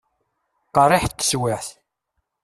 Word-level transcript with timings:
Qerriḥet 0.75 1.15
teswiεt. 1.19 1.67